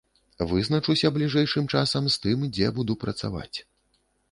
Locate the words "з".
2.15-2.19